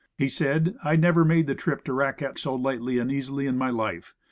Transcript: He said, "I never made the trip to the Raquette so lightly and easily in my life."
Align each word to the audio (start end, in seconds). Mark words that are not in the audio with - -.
He 0.17 0.29
said, 0.29 0.73
"I 0.83 0.95
never 0.95 1.23
made 1.23 1.45
the 1.45 1.53
trip 1.53 1.83
to 1.83 1.91
the 1.91 1.95
Raquette 1.95 2.39
so 2.39 2.55
lightly 2.55 2.97
and 2.97 3.11
easily 3.11 3.45
in 3.45 3.55
my 3.55 3.69
life." 3.69 4.15